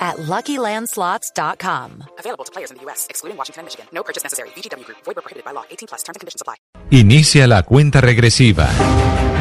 at 0.00 0.16
LuckyLandSlots.com. 0.16 2.04
Available 2.18 2.44
to 2.44 2.52
players 2.52 2.70
in 2.70 2.78
the 2.78 2.82
U.S., 2.84 3.06
excluding 3.10 3.36
Washington 3.36 3.60
and 3.60 3.66
Michigan. 3.66 3.86
No 3.92 4.02
purchase 4.02 4.24
necessary. 4.24 4.48
VGW 4.56 4.84
Group. 4.84 4.98
Void 5.04 5.14
prohibited 5.16 5.44
by 5.44 5.52
law. 5.52 5.64
18 5.70 5.86
plus. 5.88 6.02
Terms 6.02 6.16
and 6.16 6.20
conditions 6.20 6.40
apply. 6.40 6.56
Inicia 6.90 7.46
la 7.46 7.62
cuenta 7.62 8.00
regresiva. 8.00 8.68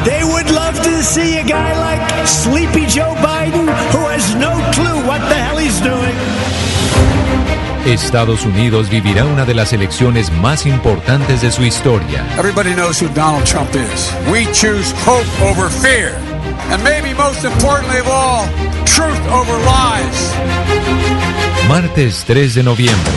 They 0.06 0.24
would 0.24 0.50
love 0.52 0.76
to 0.84 1.02
see 1.04 1.38
a 1.40 1.44
guy 1.44 1.74
like 1.80 2.28
Sleepy 2.28 2.86
Joe 2.88 3.16
Biden 3.22 3.68
who 3.92 4.08
has 4.08 4.36
no 4.36 4.52
clue 4.74 5.08
what 5.08 5.20
the 5.30 5.36
hell 5.36 5.58
he's 5.58 5.80
doing. 5.82 6.16
Estados 7.86 8.46
Unidos 8.46 8.90
vivirá 8.90 9.26
una 9.26 9.46
de 9.46 9.54
las 9.56 9.74
elecciones 9.74 10.32
más 10.32 10.66
importantes 10.66 11.42
de 11.42 11.52
su 11.52 11.64
historia. 11.64 12.26
Everybody 12.38 12.74
knows 12.76 13.02
who 13.02 13.08
Donald 13.16 13.46
Trump 13.46 13.70
is. 13.74 14.14
We 14.32 14.46
choose 14.54 14.94
hope 15.06 15.26
over 15.42 15.70
fear. 15.70 16.14
And 16.72 16.84
maybe 16.84 17.14
most 17.14 17.44
importantly 17.44 18.00
of 18.00 18.08
all, 18.08 18.46
truth 18.86 19.20
over 19.28 19.58
lies. 19.66 20.36
Martes 21.68 22.24
3 22.26 22.56
de 22.56 22.64
noviembre. 22.64 23.14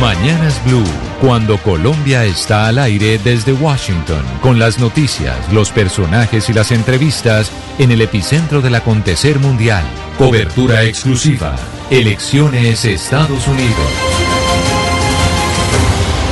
Mañanas 0.00 0.62
Blue, 0.64 0.84
cuando 1.20 1.56
Colombia 1.58 2.24
está 2.24 2.66
al 2.66 2.78
aire 2.78 3.18
desde 3.18 3.52
Washington, 3.52 4.22
con 4.42 4.58
las 4.58 4.78
noticias, 4.78 5.36
los 5.52 5.70
personajes 5.70 6.50
y 6.50 6.52
las 6.52 6.70
entrevistas 6.70 7.50
en 7.78 7.90
el 7.90 8.02
epicentro 8.02 8.60
del 8.60 8.74
acontecer 8.74 9.38
mundial. 9.38 9.84
Cobertura 10.18 10.82
exclusiva. 10.82 11.56
Elecciones 11.90 12.84
Estados 12.84 13.46
Unidos. 13.48 13.90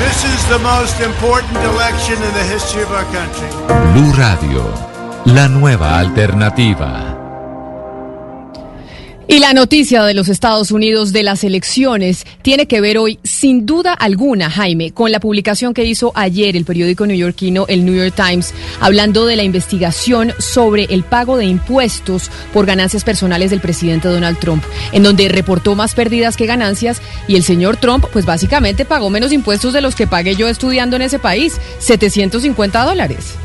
This 0.01 0.25
is 0.25 0.49
the 0.49 0.59
most 0.59 1.01
important 1.01 1.57
election 1.65 2.15
in 2.23 2.35
the 2.35 2.45
history 2.53 2.83
of 2.83 2.91
our 2.93 3.05
country. 3.13 3.49
Blue 3.93 4.13
Radio, 4.13 4.94
la 5.25 5.49
nueva 5.49 5.99
alternativa. 5.99 7.11
Y 9.27 9.39
la 9.39 9.55
noticia 9.55 10.05
de 10.05 10.13
los 10.13 10.29
Estados 10.29 10.71
Unidos 10.71 11.15
de 11.15 11.23
las 11.23 11.45
elecciones 11.45 12.27
tiene 12.43 12.67
que 12.67 12.83
ver 12.83 12.99
hoy, 12.99 13.19
sin 13.25 13.65
duda 13.65 13.95
alguna, 13.95 14.51
Jaime, 14.51 14.93
con 14.93 15.11
la 15.11 15.21
publicación 15.21 15.73
que 15.73 15.87
hizo 15.87 16.13
ayer 16.15 16.59
el 16.59 16.67
periódico 16.67 17.07
neoyorquino, 17.07 17.65
el 17.69 17.87
New 17.87 17.95
York 17.95 18.15
Times, 18.15 18.53
hablando 18.81 19.25
de 19.25 19.37
la 19.37 19.43
investigación 19.43 20.35
sobre 20.39 20.85
el 20.91 21.05
pago 21.05 21.39
de 21.39 21.47
impuestos 21.47 22.31
por 22.53 22.67
ganancias 22.67 23.03
personales 23.03 23.49
del 23.49 23.61
presidente 23.61 24.09
Donald 24.09 24.39
Trump, 24.39 24.63
en 24.93 25.03
donde 25.03 25.31
reportó 25.31 25.75
más 25.75 25.95
pérdidas 25.95 26.37
que 26.37 26.45
ganancias 26.45 27.01
y 27.27 27.37
el 27.37 27.45
señor 27.45 27.79
Trump, 27.79 28.05
pues 28.13 28.27
básicamente 28.27 28.85
pagó 28.85 29.09
menos 29.09 29.33
impuestos 29.33 29.73
de 29.73 29.81
los 29.81 29.95
que 29.95 30.07
pagué 30.07 30.37
yo 30.37 30.49
estudiando 30.49 30.97
en 30.97 31.03
ese 31.03 31.19
país, 31.19 31.59
750 31.79 32.85
dólares. 32.85 33.37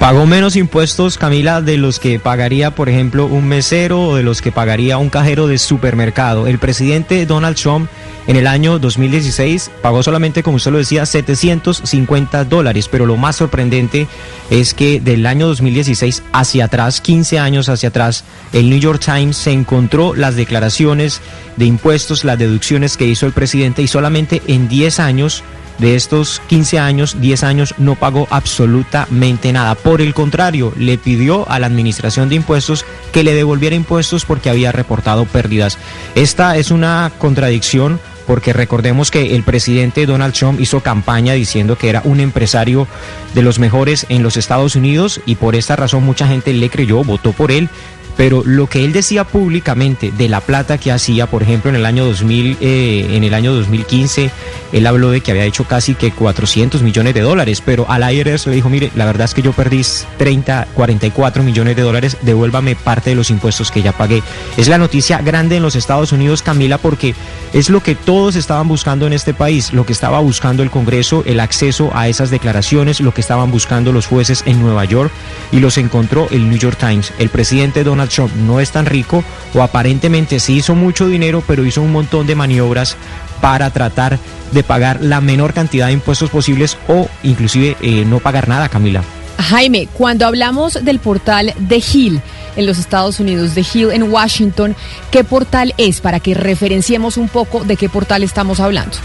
Pagó 0.00 0.24
menos 0.24 0.56
impuestos, 0.56 1.18
Camila, 1.18 1.60
de 1.60 1.76
los 1.76 2.00
que 2.00 2.18
pagaría, 2.18 2.70
por 2.74 2.88
ejemplo, 2.88 3.26
un 3.26 3.46
mesero 3.46 4.00
o 4.00 4.16
de 4.16 4.22
los 4.22 4.40
que 4.40 4.50
pagaría 4.50 4.96
un 4.96 5.10
cajero 5.10 5.46
de 5.46 5.58
supermercado. 5.58 6.46
El 6.46 6.58
presidente 6.58 7.26
Donald 7.26 7.54
Trump 7.58 7.86
en 8.26 8.36
el 8.36 8.46
año 8.46 8.78
2016 8.78 9.70
pagó 9.82 10.02
solamente, 10.02 10.42
como 10.42 10.56
usted 10.56 10.70
lo 10.70 10.78
decía, 10.78 11.04
750 11.04 12.46
dólares, 12.46 12.88
pero 12.88 13.04
lo 13.04 13.18
más 13.18 13.36
sorprendente 13.36 14.08
es 14.48 14.72
que 14.72 15.00
del 15.00 15.26
año 15.26 15.46
2016 15.48 16.22
hacia 16.32 16.64
atrás, 16.64 17.02
15 17.02 17.38
años 17.38 17.68
hacia 17.68 17.90
atrás, 17.90 18.24
el 18.54 18.70
New 18.70 18.80
York 18.80 19.02
Times 19.04 19.36
se 19.36 19.52
encontró 19.52 20.14
las 20.14 20.34
declaraciones 20.34 21.20
de 21.56 21.66
impuestos, 21.66 22.24
las 22.24 22.38
deducciones 22.38 22.96
que 22.96 23.04
hizo 23.04 23.26
el 23.26 23.32
presidente 23.32 23.82
y 23.82 23.86
solamente 23.86 24.40
en 24.46 24.66
10 24.66 24.98
años 24.98 25.44
de 25.78 25.94
estos 25.94 26.40
15 26.48 26.78
años, 26.78 27.20
10 27.20 27.44
años, 27.44 27.74
no 27.78 27.94
pagó 27.94 28.26
absolutamente 28.30 29.52
nada. 29.52 29.74
Por 29.74 30.00
el 30.00 30.14
contrario, 30.14 30.72
le 30.76 30.98
pidió 30.98 31.48
a 31.50 31.58
la 31.58 31.66
Administración 31.66 32.28
de 32.28 32.36
Impuestos 32.36 32.84
que 33.12 33.24
le 33.24 33.34
devolviera 33.34 33.76
impuestos 33.76 34.24
porque 34.24 34.50
había 34.50 34.72
reportado 34.72 35.24
pérdidas. 35.24 35.78
Esta 36.14 36.56
es 36.56 36.70
una 36.70 37.10
contradicción 37.18 38.00
porque 38.26 38.52
recordemos 38.52 39.10
que 39.10 39.34
el 39.34 39.42
presidente 39.42 40.06
Donald 40.06 40.34
Trump 40.34 40.60
hizo 40.60 40.80
campaña 40.80 41.32
diciendo 41.32 41.76
que 41.76 41.88
era 41.88 42.00
un 42.04 42.20
empresario 42.20 42.86
de 43.34 43.42
los 43.42 43.58
mejores 43.58 44.06
en 44.08 44.22
los 44.22 44.36
Estados 44.36 44.76
Unidos 44.76 45.20
y 45.26 45.34
por 45.34 45.56
esta 45.56 45.74
razón 45.74 46.04
mucha 46.04 46.28
gente 46.28 46.52
le 46.52 46.70
creyó, 46.70 47.02
votó 47.02 47.32
por 47.32 47.50
él, 47.50 47.68
pero 48.16 48.42
lo 48.44 48.66
que 48.66 48.84
él 48.84 48.92
decía 48.92 49.24
públicamente 49.24 50.12
de 50.16 50.28
la 50.28 50.40
plata 50.40 50.78
que 50.78 50.92
hacía, 50.92 51.26
por 51.26 51.42
ejemplo, 51.42 51.70
en 51.70 51.76
el 51.76 51.86
año 51.86 52.04
2000, 52.04 52.58
eh, 52.60 53.08
en 53.10 53.24
el 53.24 53.34
año 53.34 53.52
2015, 53.54 54.30
él 54.72 54.86
habló 54.86 55.10
de 55.10 55.20
que 55.20 55.32
había 55.32 55.44
hecho 55.44 55.64
casi 55.64 55.94
que 55.94 56.12
400 56.12 56.82
millones 56.82 57.14
de 57.14 57.20
dólares, 57.20 57.62
pero 57.64 57.90
al 57.90 58.12
IRS 58.12 58.46
le 58.46 58.54
dijo, 58.54 58.68
mire, 58.68 58.90
la 58.94 59.06
verdad 59.06 59.24
es 59.24 59.34
que 59.34 59.42
yo 59.42 59.52
perdí 59.52 59.80
30, 60.18 60.68
44 60.74 61.42
millones 61.42 61.76
de 61.76 61.82
dólares, 61.82 62.16
devuélvame 62.22 62.76
parte 62.76 63.10
de 63.10 63.16
los 63.16 63.30
impuestos 63.30 63.70
que 63.70 63.82
ya 63.82 63.92
pagué. 63.92 64.22
Es 64.56 64.68
la 64.68 64.78
noticia 64.78 65.18
grande 65.18 65.56
en 65.56 65.62
los 65.62 65.76
Estados 65.76 66.12
Unidos, 66.12 66.42
Camila, 66.42 66.78
porque 66.78 67.14
es 67.52 67.70
lo 67.70 67.82
que 67.82 67.94
todos 67.94 68.36
estaban 68.36 68.68
buscando 68.68 69.06
en 69.06 69.12
este 69.12 69.34
país, 69.34 69.72
lo 69.72 69.86
que 69.86 69.92
estaba 69.92 70.20
buscando 70.20 70.62
el 70.62 70.70
Congreso, 70.70 71.22
el 71.26 71.40
acceso 71.40 71.90
a 71.94 72.08
esas 72.08 72.30
declaraciones, 72.30 73.00
lo 73.00 73.12
que 73.12 73.20
estaban 73.20 73.50
buscando 73.50 73.92
los 73.92 74.06
jueces 74.06 74.42
en 74.46 74.60
Nueva 74.60 74.84
York 74.84 75.10
y 75.52 75.60
los 75.60 75.78
encontró 75.78 76.28
el 76.30 76.48
New 76.48 76.58
York 76.58 76.78
Times. 76.78 77.12
El 77.18 77.28
presidente 77.28 77.84
Donald 77.84 77.99
Trump 78.08 78.34
no 78.34 78.60
es 78.60 78.70
tan 78.70 78.86
rico 78.86 79.24
o 79.54 79.62
aparentemente 79.62 80.40
sí 80.40 80.56
hizo 80.56 80.74
mucho 80.74 81.06
dinero, 81.08 81.42
pero 81.46 81.64
hizo 81.64 81.82
un 81.82 81.92
montón 81.92 82.26
de 82.26 82.34
maniobras 82.34 82.96
para 83.40 83.70
tratar 83.70 84.18
de 84.52 84.62
pagar 84.62 85.02
la 85.02 85.20
menor 85.20 85.52
cantidad 85.52 85.86
de 85.86 85.92
impuestos 85.92 86.30
posibles 86.30 86.76
o 86.88 87.08
inclusive 87.22 87.76
eh, 87.80 88.04
no 88.04 88.20
pagar 88.20 88.48
nada, 88.48 88.68
Camila. 88.68 89.02
Jaime, 89.38 89.88
cuando 89.92 90.26
hablamos 90.26 90.84
del 90.84 90.98
portal 90.98 91.54
de 91.58 91.76
Hill 91.92 92.20
en 92.56 92.66
los 92.66 92.78
Estados 92.78 93.20
Unidos, 93.20 93.54
de 93.54 93.64
Hill 93.72 93.90
en 93.92 94.02
Washington, 94.02 94.76
¿qué 95.10 95.24
portal 95.24 95.74
es 95.78 96.00
para 96.00 96.20
que 96.20 96.34
referenciemos 96.34 97.16
un 97.16 97.28
poco 97.28 97.64
de 97.64 97.76
qué 97.76 97.88
portal 97.88 98.22
estamos 98.22 98.60
hablando? 98.60 98.96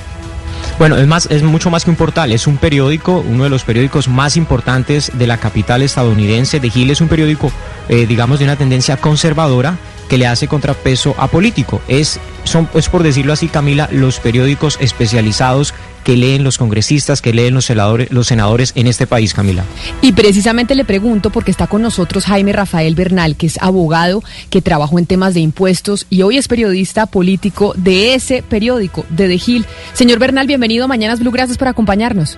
Bueno, 0.78 0.98
es 0.98 1.08
más, 1.08 1.28
es 1.32 1.42
mucho 1.42 1.70
más 1.70 1.86
que 1.86 1.92
un 1.92 1.96
portal, 1.96 2.34
es 2.34 2.48
un 2.48 2.58
periódico, 2.58 3.24
uno 3.26 3.46
de 3.46 3.50
los 3.50 3.64
periódicos 3.64 4.10
más 4.10 4.36
importantes 4.36 5.10
de 5.14 5.26
la 5.26 5.38
capital 5.38 5.82
estadounidense. 5.82 6.60
De 6.60 6.70
Hill 6.74 6.92
es 6.92 7.00
un 7.00 7.08
periódico, 7.08 7.50
eh, 7.90 8.06
digamos, 8.08 8.40
de 8.40 8.46
una 8.46 8.56
tendencia 8.56 8.98
conservadora 8.98 9.78
que 10.10 10.18
le 10.18 10.28
hace 10.28 10.48
contrapeso 10.48 11.16
a 11.18 11.28
político. 11.28 11.82
Es, 11.88 12.20
son, 12.44 12.70
es 12.74 12.90
por 12.90 13.04
decirlo 13.04 13.34
así, 13.34 13.48
Camila, 13.48 13.90
los 13.92 14.20
periódicos 14.20 14.78
especializados 14.80 15.74
que 16.04 16.16
leen 16.16 16.44
los 16.44 16.60
congresistas, 16.60 17.22
que 17.22 17.34
leen 17.34 17.56
los 17.56 17.66
senadores, 17.66 18.12
los 18.12 18.28
senadores 18.28 18.74
en 18.76 18.86
este 18.86 19.08
país, 19.08 19.34
Camila. 19.34 19.66
Y 20.02 20.14
precisamente 20.14 20.76
le 20.76 20.86
pregunto, 20.86 21.32
porque 21.32 21.50
está 21.50 21.66
con 21.66 21.82
nosotros 21.82 22.26
Jaime 22.26 22.54
Rafael 22.54 22.94
Bernal, 22.94 23.36
que 23.36 23.48
es 23.48 23.58
abogado, 23.60 24.24
que 24.52 24.62
trabajó 24.62 25.00
en 25.00 25.08
temas 25.08 25.34
de 25.34 25.40
impuestos 25.40 26.06
y 26.12 26.22
hoy 26.22 26.38
es 26.38 26.48
periodista 26.48 27.08
político 27.08 27.74
de 27.76 28.14
ese 28.14 28.44
periódico, 28.44 29.04
de 29.10 29.28
The 29.28 29.42
Hill. 29.46 29.66
Señor 29.94 30.20
Bernal, 30.20 30.46
bienvenido 30.46 30.86
a 30.86 30.88
Mañanas 30.88 31.20
Blue, 31.20 31.32
gracias 31.32 31.58
por 31.58 31.68
acompañarnos. 31.68 32.38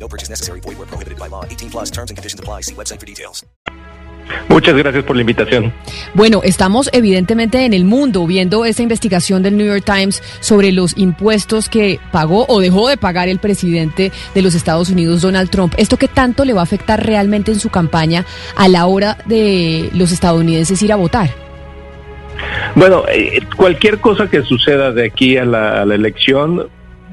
No 0.00 0.08
purchase 0.08 0.30
necessary. 0.30 0.60
Void 0.60 0.78
where 0.78 0.88
prohibited 0.88 1.18
by 1.18 1.28
law. 1.28 1.44
18 1.44 1.70
plus 1.70 1.90
terms 1.90 2.10
and 2.10 2.16
conditions 2.16 2.40
apply. 2.40 2.62
See 2.62 2.74
website 2.74 2.98
for 2.98 3.06
details. 3.06 3.44
Muchas 4.48 4.74
gracias 4.76 5.04
por 5.04 5.16
la 5.16 5.22
invitación. 5.22 5.72
Bueno, 6.14 6.40
estamos 6.44 6.88
evidentemente 6.92 7.64
en 7.64 7.74
el 7.74 7.84
mundo 7.84 8.26
viendo 8.26 8.64
esta 8.64 8.82
investigación 8.82 9.42
del 9.42 9.56
New 9.56 9.66
York 9.66 9.84
Times 9.84 10.22
sobre 10.40 10.72
los 10.72 10.96
impuestos 10.96 11.68
que 11.68 11.98
pagó 12.12 12.46
o 12.48 12.60
dejó 12.60 12.88
de 12.88 12.96
pagar 12.96 13.28
el 13.28 13.38
presidente 13.38 14.12
de 14.34 14.42
los 14.42 14.54
Estados 14.54 14.90
Unidos, 14.90 15.22
Donald 15.22 15.50
Trump. 15.50 15.74
¿Esto 15.76 15.96
qué 15.96 16.08
tanto 16.08 16.44
le 16.44 16.52
va 16.52 16.60
a 16.60 16.64
afectar 16.64 17.04
realmente 17.04 17.52
en 17.52 17.58
su 17.58 17.70
campaña 17.70 18.24
a 18.56 18.68
la 18.68 18.86
hora 18.86 19.18
de 19.26 19.90
los 19.94 20.12
estadounidenses 20.12 20.82
ir 20.82 20.92
a 20.92 20.96
votar? 20.96 21.30
Bueno, 22.74 23.04
eh, 23.08 23.40
cualquier 23.56 23.98
cosa 23.98 24.28
que 24.28 24.42
suceda 24.42 24.92
de 24.92 25.06
aquí 25.06 25.36
a 25.36 25.44
la, 25.44 25.82
a 25.82 25.84
la 25.84 25.94
elección 25.94 26.68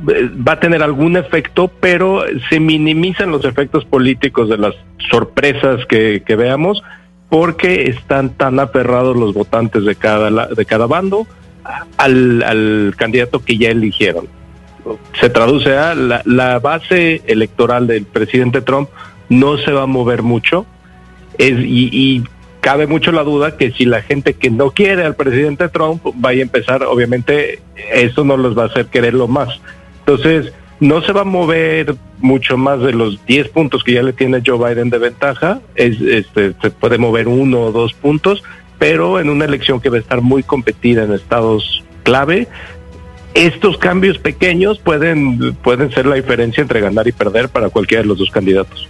va 0.05 0.53
a 0.53 0.59
tener 0.59 0.83
algún 0.83 1.17
efecto, 1.17 1.71
pero 1.79 2.23
se 2.49 2.59
minimizan 2.59 3.31
los 3.31 3.45
efectos 3.45 3.85
políticos 3.85 4.49
de 4.49 4.57
las 4.57 4.75
sorpresas 5.09 5.85
que, 5.85 6.21
veamos 6.37 6.83
porque 7.29 7.89
están 7.89 8.29
tan 8.29 8.59
aferrados 8.59 9.17
los 9.17 9.33
votantes 9.33 9.83
de 9.83 9.95
cada, 9.95 10.47
de 10.47 10.65
cada 10.65 10.85
bando 10.85 11.27
al, 11.97 12.43
al 12.43 12.93
candidato 12.95 13.43
que 13.43 13.57
ya 13.57 13.69
eligieron. 13.69 14.27
Se 15.19 15.29
traduce 15.29 15.75
a 15.75 15.93
la, 15.95 16.59
base 16.59 17.21
electoral 17.25 17.87
del 17.87 18.05
presidente 18.05 18.61
Trump 18.61 18.89
no 19.29 19.57
se 19.57 19.71
va 19.71 19.83
a 19.83 19.87
mover 19.87 20.21
mucho 20.21 20.65
es, 21.37 21.59
y, 21.59 21.89
y 21.91 22.23
cabe 22.61 22.87
mucho 22.87 23.11
la 23.11 23.23
duda 23.23 23.57
que 23.57 23.71
si 23.71 23.85
la 23.85 24.01
gente 24.01 24.33
que 24.35 24.49
no 24.49 24.71
quiere 24.71 25.03
al 25.03 25.15
presidente 25.15 25.67
Trump 25.67 26.01
vaya 26.15 26.39
a 26.39 26.43
empezar, 26.43 26.83
obviamente 26.83 27.59
eso 27.93 28.23
no 28.23 28.37
los 28.37 28.57
va 28.57 28.63
a 28.63 28.65
hacer 28.67 28.85
quererlo 28.85 29.27
más. 29.27 29.59
Entonces, 30.07 30.53
no 30.79 31.01
se 31.01 31.11
va 31.11 31.21
a 31.21 31.25
mover 31.25 31.95
mucho 32.19 32.57
más 32.57 32.79
de 32.79 32.93
los 32.93 33.25
10 33.25 33.49
puntos 33.49 33.83
que 33.83 33.91
ya 33.93 34.03
le 34.03 34.13
tiene 34.13 34.41
Joe 34.45 34.57
Biden 34.57 34.89
de 34.89 34.99
ventaja, 34.99 35.59
es, 35.75 35.99
este, 35.99 36.53
se 36.61 36.71
puede 36.71 36.97
mover 36.97 37.27
uno 37.27 37.61
o 37.61 37.71
dos 37.73 37.93
puntos, 37.93 38.41
pero 38.79 39.19
en 39.19 39.29
una 39.29 39.43
elección 39.43 39.81
que 39.81 39.89
va 39.89 39.97
a 39.97 39.99
estar 39.99 40.21
muy 40.21 40.43
competida 40.43 41.03
en 41.03 41.11
estados 41.11 41.83
clave, 42.03 42.47
estos 43.33 43.77
cambios 43.77 44.17
pequeños 44.17 44.79
pueden, 44.79 45.53
pueden 45.55 45.91
ser 45.91 46.05
la 46.05 46.15
diferencia 46.15 46.61
entre 46.61 46.79
ganar 46.79 47.05
y 47.07 47.11
perder 47.11 47.49
para 47.49 47.69
cualquiera 47.69 48.01
de 48.01 48.07
los 48.07 48.17
dos 48.17 48.31
candidatos. 48.31 48.87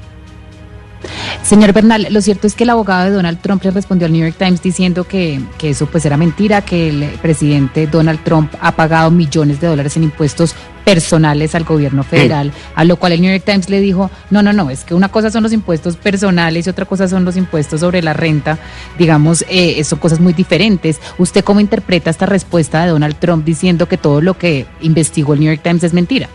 Señor 1.44 1.72
Bernal, 1.72 2.08
lo 2.10 2.22
cierto 2.22 2.46
es 2.46 2.56
que 2.56 2.66
el 2.66 2.70
abogado 2.72 3.06
de 3.06 3.12
Donald 3.12 3.40
Trump 3.40 3.64
le 3.64 3.72
respondió 3.72 4.06
al 4.06 4.12
New 4.12 4.22
York 4.22 4.36
Times 4.38 4.62
diciendo 4.62 5.06
que, 5.06 5.40
que 5.58 5.70
eso 5.70 5.86
pues 5.86 6.06
era 6.06 6.18
mentira, 6.18 6.62
que 6.62 6.90
el 6.90 7.06
presidente 7.22 7.88
Donald 7.88 8.22
Trump 8.24 8.54
ha 8.60 8.74
pagado 8.74 9.12
millones 9.12 9.62
de 9.62 9.68
dólares 9.68 9.96
en 9.96 10.04
impuestos 10.04 10.56
personales 10.88 11.54
al 11.54 11.66
gobierno 11.66 12.02
federal, 12.04 12.54
a 12.74 12.86
lo 12.86 12.96
cual 12.96 13.12
el 13.12 13.22
New 13.22 13.30
York 13.30 13.44
Times 13.46 13.70
le 13.70 13.82
dijo, 13.82 14.10
no, 14.30 14.42
no, 14.42 14.54
no, 14.54 14.70
es 14.70 14.86
que 14.86 14.94
una 14.94 15.10
cosa 15.10 15.30
son 15.30 15.44
los 15.44 15.52
impuestos 15.52 15.98
personales 15.98 16.66
y 16.66 16.70
otra 16.70 16.86
cosa 16.86 17.10
son 17.10 17.26
los 17.26 17.36
impuestos 17.36 17.82
sobre 17.82 18.02
la 18.02 18.14
renta, 18.14 18.58
digamos, 18.98 19.44
eh, 19.50 19.84
son 19.84 20.00
cosas 20.00 20.22
muy 20.22 20.32
diferentes. 20.32 21.02
¿Usted 21.18 21.44
cómo 21.44 21.60
interpreta 21.60 22.10
esta 22.10 22.26
respuesta 22.26 22.84
de 22.84 22.92
Donald 22.92 23.18
Trump 23.20 23.44
diciendo 23.44 23.90
que 23.90 23.98
todo 23.98 24.22
lo 24.22 24.38
que 24.38 24.66
investigó 24.80 25.34
el 25.34 25.42
New 25.42 25.52
York 25.52 25.62
Times 25.62 25.84
es 25.84 25.94
mentira? 25.94 26.30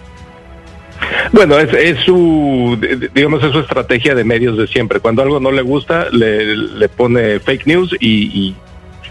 Bueno, 1.32 1.58
es, 1.58 1.72
es 1.72 1.98
su, 2.04 2.78
digamos, 3.14 3.42
es 3.42 3.52
su 3.52 3.60
estrategia 3.60 4.14
de 4.14 4.24
medios 4.24 4.56
de 4.58 4.66
siempre. 4.66 5.00
Cuando 5.00 5.22
algo 5.22 5.40
no 5.40 5.50
le 5.50 5.62
gusta, 5.62 6.08
le, 6.10 6.88
pone 6.88 7.40
fake 7.40 7.66
news 7.66 7.96
y, 8.00 8.06
y, 8.08 8.56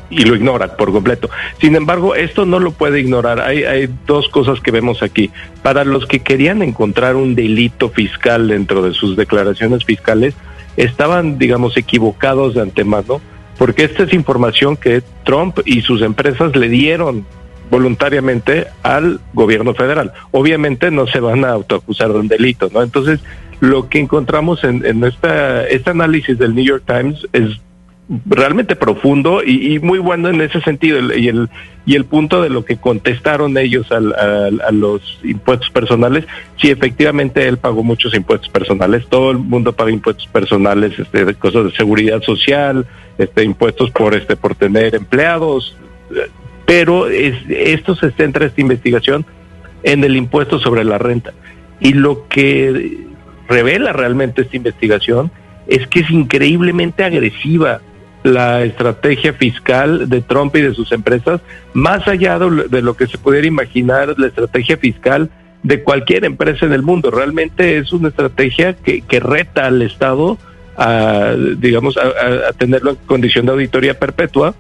y 0.10 0.24
lo 0.24 0.36
ignora 0.36 0.76
por 0.78 0.92
completo. 0.92 1.30
Sin 1.60 1.76
embargo, 1.76 2.16
esto 2.16 2.46
no 2.46 2.60
lo 2.60 2.72
puede 2.72 3.00
ignorar. 3.00 3.42
Hay, 3.42 3.64
hay 3.64 3.90
dos 4.06 4.30
cosas 4.30 4.60
que 4.60 4.72
vemos 4.72 5.02
aquí. 5.02 5.32
Para 5.64 5.84
los 5.84 6.06
que 6.06 6.20
querían 6.20 6.62
encontrar 6.62 7.16
un 7.16 7.34
delito 7.34 7.90
fiscal 7.90 8.50
dentro 8.50 8.82
de 8.82 8.94
sus 8.94 9.16
declaraciones 9.16 9.84
fiscales, 9.86 10.36
estaban, 10.78 11.38
digamos, 11.38 11.78
equivocados 11.78 12.54
de 12.54 12.62
antemano, 12.62 13.22
porque 13.58 13.84
esta 13.84 14.04
es 14.04 14.14
información 14.14 14.78
que 14.78 15.02
Trump 15.24 15.60
y 15.66 15.82
sus 15.82 16.02
empresas 16.02 16.56
le 16.56 16.70
dieron 16.70 17.26
voluntariamente 17.72 18.68
al 18.84 19.20
gobierno 19.34 19.74
federal. 19.74 20.12
Obviamente 20.32 20.92
no 20.92 21.08
se 21.08 21.20
van 21.20 21.44
a 21.46 21.50
autoacusar 21.52 22.10
de 22.14 22.20
un 22.20 22.28
delito, 22.28 22.70
¿no? 22.72 22.84
Entonces, 22.84 23.22
lo 23.62 23.90
que 23.90 24.00
encontramos 24.00 24.64
en, 24.64 24.86
en 24.86 25.04
esta, 25.04 25.66
este 25.68 25.90
análisis 25.90 26.38
del 26.38 26.54
New 26.54 26.66
York 26.66 26.84
Times 26.86 27.28
es 27.34 27.60
realmente 28.26 28.76
profundo 28.76 29.42
y, 29.42 29.80
muy 29.80 30.00
bueno 30.00 30.28
en 30.28 30.42
ese 30.42 30.60
sentido 30.62 31.00
y 31.16 31.30
el 31.30 31.48
y 31.86 31.96
el 31.96 32.04
punto 32.04 32.42
de 32.42 32.50
lo 32.50 32.66
que 32.66 32.76
contestaron 32.76 33.58
ellos 33.58 33.90
al- 33.92 34.14
a 34.14 34.72
los 34.72 35.20
impuestos 35.24 35.70
personales 35.70 36.26
sí 36.58 36.70
efectivamente 36.70 37.48
él 37.48 37.58
pagó 37.58 37.84
muchos 37.84 38.14
impuestos 38.14 38.50
personales 38.50 39.08
todo 39.08 39.32
el 39.32 39.38
mundo 39.38 39.72
paga 39.72 39.92
impuestos 39.92 40.28
personales 40.28 41.00
este 41.00 41.34
cosas 41.36 41.64
de 41.66 41.72
seguridad 41.72 42.22
social 42.22 42.86
este 43.18 43.44
impuestos 43.46 43.92
por 43.92 44.14
este 44.14 44.36
por 44.36 44.56
tener 44.56 44.94
empleados 44.94 45.78
pero 46.72 47.08
es, 47.10 47.36
esto 47.50 47.96
se 47.98 48.12
centra 48.12 48.46
esta 48.46 48.62
investigación 48.62 49.26
en 49.84 50.06
el 50.06 50.16
impuesto 50.16 50.58
sobre 50.58 50.86
la 50.86 50.98
renta 50.98 51.34
y 51.82 51.92
lo 51.92 52.30
que 52.30 52.98
revela 53.50 53.92
realmente 53.92 54.44
esta 54.44 54.56
investigación 54.56 55.32
es 55.68 55.86
que 55.88 56.00
es 56.00 56.10
increíblemente 56.10 57.04
agresiva 57.04 57.82
la 58.24 58.64
estrategia 58.64 59.34
fiscal 59.34 60.08
de 60.08 60.22
Trump 60.22 60.56
y 60.56 60.62
de 60.62 60.74
sus 60.74 60.94
empresas, 60.94 61.42
más 61.74 62.08
allá 62.08 62.40
de 62.40 62.82
lo- 62.82 62.94
que 62.96 63.08
se 63.08 63.18
pudiera 63.18 63.48
imaginar 63.48 64.14
la 64.18 64.28
estrategia 64.28 64.78
fiscal 64.78 65.30
de 65.64 65.84
cualquier 65.84 66.24
empresa 66.24 66.66
en 66.66 66.72
el 66.72 66.84
mundo. 66.84 67.12
Realmente 67.12 67.78
es 67.80 67.92
una 67.92 68.08
estrategia 68.10 68.76
que, 68.78 69.02
que 69.02 69.20
reta 69.20 69.66
al 69.66 69.82
Estado 69.82 70.38
a, 70.78 71.34
digamos, 71.58 71.98
a- 71.98 72.50
a 72.50 72.54
tenerlo 72.54 72.92
en 72.92 72.98
condición 73.08 73.46
de 73.46 73.52
auditoría 73.52 74.00
perpetua, 74.00 74.56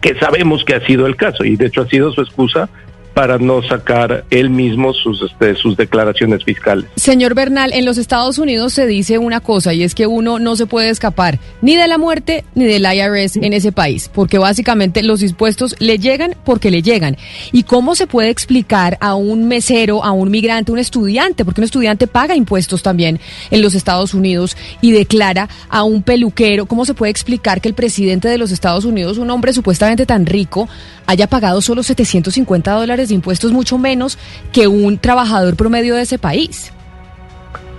que 0.00 0.18
sabemos 0.18 0.64
que 0.64 0.74
ha 0.74 0.86
sido 0.86 1.06
el 1.06 1.16
caso 1.16 1.44
y 1.44 1.56
de 1.56 1.66
hecho 1.66 1.82
ha 1.82 1.88
sido 1.88 2.12
su 2.12 2.20
excusa 2.20 2.68
para 3.16 3.38
no 3.38 3.62
sacar 3.62 4.26
él 4.28 4.50
mismo 4.50 4.92
sus, 4.92 5.22
este, 5.22 5.54
sus 5.54 5.74
declaraciones 5.74 6.44
fiscales. 6.44 6.84
Señor 6.96 7.34
Bernal, 7.34 7.72
en 7.72 7.86
los 7.86 7.96
Estados 7.96 8.36
Unidos 8.36 8.74
se 8.74 8.86
dice 8.86 9.16
una 9.16 9.40
cosa 9.40 9.72
y 9.72 9.84
es 9.84 9.94
que 9.94 10.06
uno 10.06 10.38
no 10.38 10.54
se 10.54 10.66
puede 10.66 10.90
escapar 10.90 11.38
ni 11.62 11.76
de 11.76 11.88
la 11.88 11.96
muerte 11.96 12.44
ni 12.54 12.66
del 12.66 12.84
IRS 12.84 13.36
en 13.36 13.54
ese 13.54 13.72
país, 13.72 14.10
porque 14.12 14.36
básicamente 14.36 15.02
los 15.02 15.22
impuestos 15.22 15.76
le 15.78 15.98
llegan 15.98 16.34
porque 16.44 16.70
le 16.70 16.82
llegan. 16.82 17.16
¿Y 17.52 17.62
cómo 17.62 17.94
se 17.94 18.06
puede 18.06 18.28
explicar 18.28 18.98
a 19.00 19.14
un 19.14 19.48
mesero, 19.48 20.04
a 20.04 20.12
un 20.12 20.30
migrante, 20.30 20.70
un 20.70 20.78
estudiante, 20.78 21.46
porque 21.46 21.62
un 21.62 21.64
estudiante 21.64 22.06
paga 22.06 22.36
impuestos 22.36 22.82
también 22.82 23.18
en 23.50 23.62
los 23.62 23.74
Estados 23.74 24.12
Unidos 24.12 24.58
y 24.82 24.90
declara 24.90 25.48
a 25.70 25.84
un 25.84 26.02
peluquero, 26.02 26.66
cómo 26.66 26.84
se 26.84 26.92
puede 26.92 27.12
explicar 27.12 27.62
que 27.62 27.68
el 27.68 27.74
presidente 27.74 28.28
de 28.28 28.36
los 28.36 28.52
Estados 28.52 28.84
Unidos, 28.84 29.16
un 29.16 29.30
hombre 29.30 29.54
supuestamente 29.54 30.04
tan 30.04 30.26
rico, 30.26 30.68
haya 31.06 31.28
pagado 31.28 31.62
solo 31.62 31.82
750 31.82 32.72
dólares 32.72 33.05
impuestos, 33.10 33.52
mucho 33.52 33.78
menos 33.78 34.18
que 34.52 34.68
un 34.68 34.98
trabajador 34.98 35.56
promedio 35.56 35.94
de 35.94 36.02
ese 36.02 36.18
país? 36.18 36.72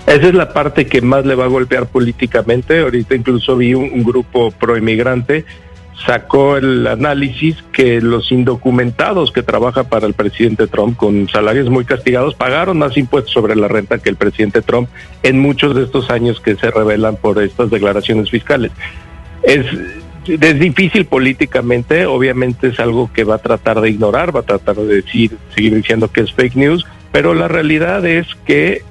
Esa 0.05 0.27
es 0.27 0.33
la 0.33 0.53
parte 0.53 0.85
que 0.85 1.01
más 1.01 1.25
le 1.25 1.35
va 1.35 1.45
a 1.45 1.49
golpear 1.49 1.87
políticamente. 1.87 2.79
Ahorita 2.79 3.15
incluso 3.15 3.57
vi 3.57 3.73
un, 3.73 3.91
un 3.91 4.03
grupo 4.03 4.51
proinmigrante 4.51 5.45
sacó 6.05 6.57
el 6.57 6.85
análisis 6.85 7.63
que 7.71 8.01
los 8.01 8.31
indocumentados 8.31 9.31
que 9.31 9.41
trabajan 9.41 9.87
para 9.87 10.05
el 10.05 10.13
presidente 10.13 10.67
Trump 10.67 10.95
con 10.95 11.27
salarios 11.27 11.69
muy 11.69 11.85
castigados 11.85 12.35
pagaron 12.35 12.77
más 12.77 12.97
impuestos 12.97 13.33
sobre 13.33 13.55
la 13.55 13.67
renta 13.67 13.97
que 13.97 14.09
el 14.09 14.15
presidente 14.15 14.61
Trump 14.61 14.89
en 15.23 15.39
muchos 15.39 15.75
de 15.75 15.83
estos 15.83 16.09
años 16.09 16.39
que 16.39 16.55
se 16.55 16.69
revelan 16.69 17.15
por 17.15 17.41
estas 17.41 17.71
declaraciones 17.71 18.29
fiscales. 18.29 18.71
Es, 19.43 19.65
es 20.27 20.59
difícil 20.59 21.05
políticamente, 21.05 22.05
obviamente 22.05 22.67
es 22.67 22.79
algo 22.79 23.09
que 23.13 23.23
va 23.23 23.35
a 23.35 23.39
tratar 23.39 23.81
de 23.81 23.89
ignorar, 23.89 24.35
va 24.35 24.41
a 24.41 24.43
tratar 24.43 24.75
de 24.75 25.01
decir, 25.01 25.31
seguir 25.55 25.75
diciendo 25.75 26.11
que 26.11 26.21
es 26.21 26.33
fake 26.33 26.55
news, 26.55 26.85
pero 27.11 27.33
la 27.33 27.47
realidad 27.47 28.05
es 28.05 28.27
que 28.45 28.81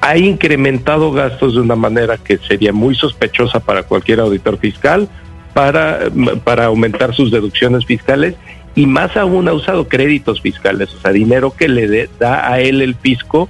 ha 0.00 0.16
incrementado 0.16 1.12
gastos 1.12 1.54
de 1.54 1.60
una 1.60 1.76
manera 1.76 2.16
que 2.18 2.38
sería 2.38 2.72
muy 2.72 2.94
sospechosa 2.94 3.60
para 3.60 3.84
cualquier 3.84 4.20
auditor 4.20 4.58
fiscal, 4.58 5.08
para, 5.54 6.00
para 6.44 6.66
aumentar 6.66 7.14
sus 7.14 7.30
deducciones 7.30 7.84
fiscales 7.86 8.34
y 8.74 8.86
más 8.86 9.16
aún 9.16 9.48
ha 9.48 9.52
usado 9.52 9.86
créditos 9.86 10.40
fiscales, 10.40 10.92
o 10.94 11.00
sea, 11.00 11.12
dinero 11.12 11.54
que 11.56 11.68
le 11.68 11.86
de- 11.88 12.10
da 12.18 12.50
a 12.50 12.60
él 12.60 12.80
el 12.80 12.94
fisco 12.94 13.48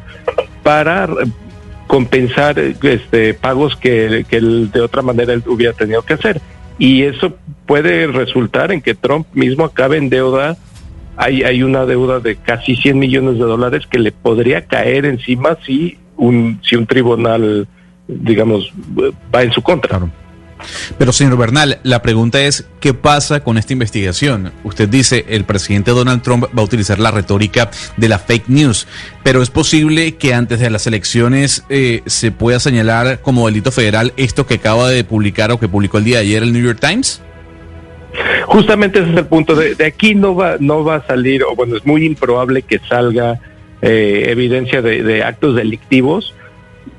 para 0.63 1.09
compensar 1.87 2.59
este, 2.59 3.35
pagos 3.35 3.77
que, 3.77 4.25
que 4.29 4.41
de 4.41 4.81
otra 4.81 5.03
manera 5.03 5.33
él 5.33 5.43
hubiera 5.47 5.73
tenido 5.75 6.03
que 6.03 6.15
hacer. 6.15 6.41
Y 6.79 7.03
eso 7.03 7.37
puede 7.67 8.07
resultar 8.07 8.73
en 8.73 8.81
que 8.81 8.95
Trump 8.95 9.27
mismo 9.35 9.65
acabe 9.65 9.99
en 9.99 10.09
deuda. 10.09 10.57
Hay, 11.17 11.43
hay 11.43 11.63
una 11.63 11.85
deuda 11.85 12.21
de 12.21 12.37
casi 12.37 12.77
100 12.77 12.99
millones 12.99 13.35
de 13.35 13.45
dólares 13.45 13.87
que 13.87 13.99
le 13.99 14.13
podría 14.13 14.67
caer 14.67 15.05
encima 15.05 15.59
si 15.65 15.99
un, 16.17 16.61
si 16.63 16.77
un 16.77 16.87
tribunal, 16.87 17.69
digamos, 18.09 18.73
va 19.35 19.43
en 19.43 19.53
su 19.53 19.63
contra. 19.63 20.01
Pero 20.99 21.13
señor 21.13 21.37
Bernal, 21.37 21.79
la 21.83 22.03
pregunta 22.03 22.41
es, 22.43 22.67
¿qué 22.81 22.95
pasa 22.95 23.41
con 23.41 23.59
esta 23.59 23.73
investigación? 23.73 24.53
Usted 24.65 24.89
dice, 24.89 25.25
el 25.29 25.45
presidente 25.45 25.91
Donald 25.91 26.23
Trump 26.23 26.45
va 26.57 26.63
a 26.63 26.65
utilizar 26.65 26.99
la 26.99 27.11
retórica 27.11 27.71
de 27.97 28.09
la 28.09 28.19
fake 28.19 28.49
news, 28.49 28.87
pero 29.23 29.43
es 29.43 29.51
posible 29.51 30.17
que 30.17 30.35
antes 30.35 30.61
de 30.61 30.71
las 30.71 30.87
elecciones 30.87 31.65
eh, 31.69 32.03
se 32.07 32.31
pueda 32.33 32.61
señalar 32.61 33.21
como 33.21 33.47
delito 33.47 33.73
federal 33.73 34.13
esto 34.17 34.47
que 34.47 34.55
acaba 34.55 34.89
de 34.89 35.05
publicar 35.05 35.53
o 35.53 35.59
que 35.59 35.69
publicó 35.69 35.99
el 35.99 36.05
día 36.05 36.17
de 36.19 36.23
ayer 36.23 36.43
el 36.43 36.53
New 36.53 36.65
York 36.65 36.81
Times? 36.81 37.23
Justamente 38.47 39.01
ese 39.01 39.11
es 39.11 39.17
el 39.17 39.27
punto. 39.27 39.55
De, 39.55 39.75
de 39.75 39.87
aquí 39.87 40.15
no 40.15 40.35
va, 40.35 40.57
no 40.61 40.85
va 40.85 40.97
a 40.97 41.07
salir, 41.07 41.43
o 41.45 41.55
bueno, 41.55 41.77
es 41.77 41.87
muy 41.87 42.05
improbable 42.05 42.63
que 42.63 42.79
salga 42.89 43.41
eh, 43.81 44.27
evidencia 44.29 44.83
de, 44.83 45.03
de 45.03 45.25
actos 45.25 45.57
delictivos, 45.57 46.35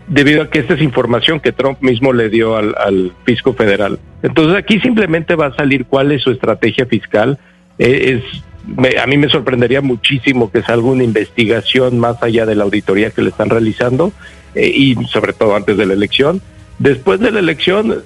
debido 0.07 0.43
a 0.43 0.49
que 0.49 0.59
esta 0.59 0.73
es 0.73 0.81
información 0.81 1.39
que 1.39 1.51
Trump 1.51 1.81
mismo 1.81 2.13
le 2.13 2.29
dio 2.29 2.55
al, 2.57 2.75
al 2.77 3.13
fisco 3.25 3.53
federal. 3.53 3.99
Entonces 4.21 4.55
aquí 4.57 4.79
simplemente 4.79 5.35
va 5.35 5.47
a 5.47 5.55
salir 5.55 5.85
cuál 5.85 6.11
es 6.11 6.21
su 6.23 6.31
estrategia 6.31 6.85
fiscal. 6.85 7.39
Eh, 7.79 8.21
es 8.23 8.43
me- 8.65 8.97
a 8.99 9.05
mí 9.07 9.17
me 9.17 9.29
sorprendería 9.29 9.81
muchísimo 9.81 10.51
que 10.51 10.61
salga 10.61 10.87
una 10.87 11.03
investigación 11.03 11.99
más 11.99 12.21
allá 12.23 12.45
de 12.45 12.55
la 12.55 12.63
auditoría 12.63 13.11
que 13.11 13.21
le 13.21 13.29
están 13.29 13.49
realizando 13.49 14.11
eh, 14.55 14.67
y 14.73 14.95
sobre 15.07 15.33
todo 15.33 15.55
antes 15.55 15.77
de 15.77 15.85
la 15.85 15.93
elección. 15.93 16.41
Después 16.79 17.19
de 17.19 17.31
la 17.31 17.39
elección, 17.39 18.03